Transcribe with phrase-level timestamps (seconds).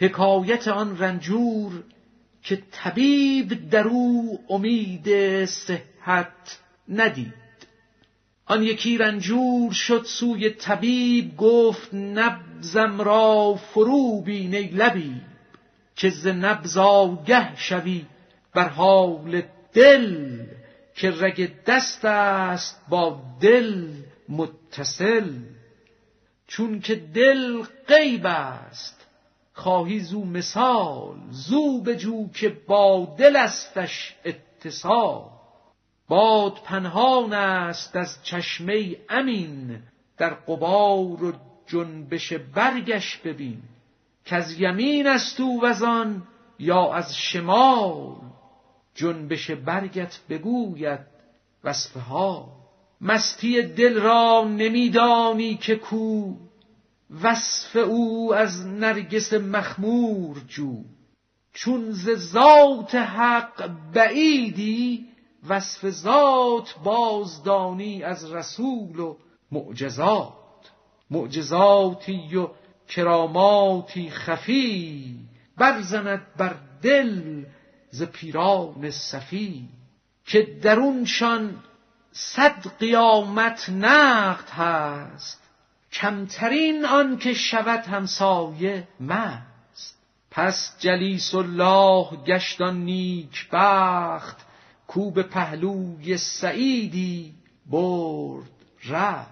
[0.00, 1.82] حکایت آن رنجور
[2.42, 6.58] که طبیب در او امید صحت
[6.88, 7.34] ندید.
[8.46, 15.22] آن یکی رنجور شد سوی طبیب گفت نبزم را فرو بین ای لبیب
[15.96, 18.04] که ز نبز آگه شوی
[18.54, 19.42] بر حال
[19.72, 20.38] دل
[20.94, 23.88] که رگ دست است با دل
[24.28, 25.32] متصل.
[26.46, 29.03] چون که دل غیب است
[29.54, 35.22] خواهی زو مثال زو بجو که با دل استش اتصال.
[36.08, 39.82] باد پنهان است از چشمه امین
[40.18, 41.32] در قبار و
[41.66, 43.62] جنبش برگش ببین.
[44.24, 46.22] که از یمین است او وزان
[46.58, 48.14] یا از شمال؟
[48.94, 51.00] جنبش برگت بگوید
[51.64, 52.48] وصفه ها
[53.00, 56.34] مستی دل را نمیدانی که کو
[57.22, 60.84] وصف او از نرگس مخمور جو.
[61.52, 65.06] چون ز ذات حق بعیدی
[65.48, 69.16] وصف ذات بازدانی از رسول و
[69.52, 70.32] معجزات.
[71.10, 72.48] معجزاتی و
[72.88, 75.18] کراماتی خفی
[75.56, 77.44] برزند بر دل
[77.90, 79.68] ز پیران صفی.
[80.26, 81.56] که درونشان
[82.12, 85.43] صد قیامت نقد هست
[85.94, 89.98] کمترین آن که شود همسایه مست.
[90.30, 94.36] پس جلیس الله گشتان نیک بخت
[94.86, 97.34] کو پهلوی سعیدی
[97.70, 98.50] برد
[98.88, 99.28] رخت.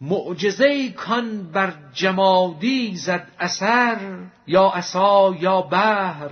[0.00, 6.30] معجزه کان بر جمادی زد اثر یا عصا یا بحر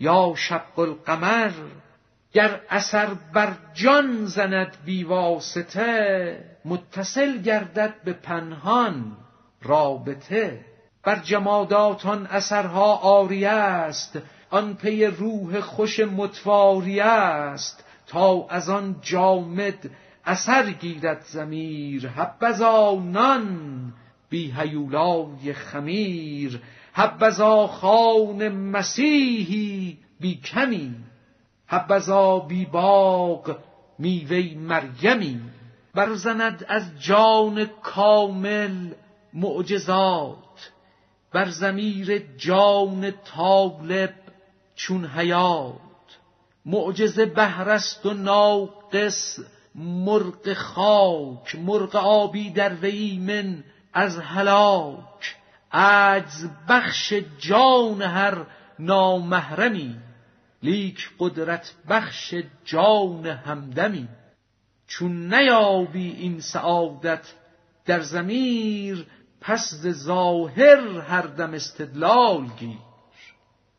[0.00, 1.52] یا شق القمر.
[2.32, 9.16] گر اثر بر جان زند بی واسطه متصل گردد به پنهان
[9.62, 10.64] رابطه.
[11.04, 14.18] بر جمادات آن اثرها آری است
[14.50, 17.84] آن پی روح خوش متواری است.
[18.06, 19.90] تا از آن جامد
[20.24, 23.92] اثر گیرد زمیر حبذا نان
[24.30, 26.60] بی هیولای خمیر.
[26.92, 30.94] حبذا خان مسیحی بی کمی.
[31.72, 33.56] حبذا بی باغ
[33.98, 35.40] میوه مریمی
[35.94, 38.90] برزند از جان کامل
[39.32, 40.70] معجزات
[41.32, 44.14] بر زمیر جان طالب
[44.74, 45.72] چون حیات
[46.66, 49.38] معجزه بهرست و ناقص
[49.74, 55.36] مرغ خاک مرغ آبی در وی من از هلاک.
[55.72, 58.46] عجز بخش جان هر
[58.78, 59.96] نامحرمی
[60.62, 62.34] لیک قدرت بخش
[62.64, 64.08] جان همدمی.
[64.86, 67.32] چون نیابی این سعادت
[67.86, 69.06] در زمیر
[69.40, 72.78] پس ظاهر هر دم استدلال گیر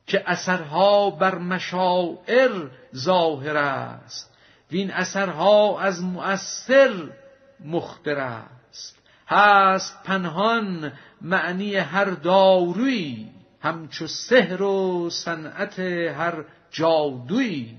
[0.07, 4.37] که اثرها بر مشاعر ظاهر است
[4.71, 7.09] وین اثرها از مؤثر
[7.65, 8.97] مخبر است.
[9.27, 13.32] هست پنهان معنی هر دارویی
[13.63, 17.77] همچو سحر و صنعت هر جادویی.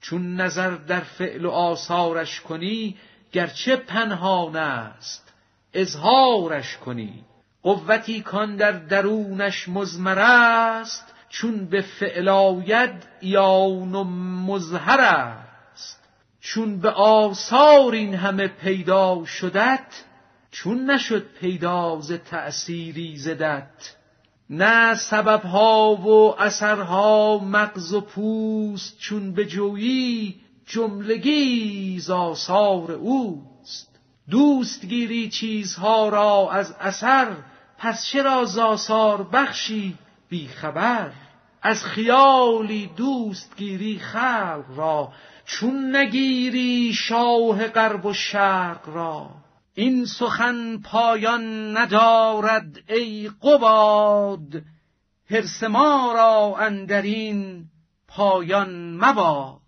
[0.00, 2.96] چون نظر در فعل و آثارش کنی
[3.32, 5.34] گرچه پنهان است
[5.74, 7.24] اظهارش کنی.
[7.62, 14.04] قوتی کان در درونش مزمر است چون به فعل آید یان و
[14.46, 16.08] مظهر است.
[16.40, 20.04] چون به آثار این همه پیدا شدت
[20.50, 23.98] چون نشد پیدا ز تأثیری زدت.
[24.50, 34.00] نه سببها و اثرها مغز و پوست چون به جویی جملگی ز آثار اوست.
[34.30, 37.36] دوست گیری چیزها را از اثر
[37.78, 39.94] پس چرا ز آثار بخشی
[40.28, 41.10] بی خبر؟
[41.62, 45.12] از خیالی دوست گیری خلق را
[45.44, 49.30] چون نگیری شاه غرب و شرق را؟
[49.78, 54.62] این سخن پایان ندارد ای قباد.
[55.30, 57.64] حرس ما را اندرین
[58.08, 59.60] پایان مباد.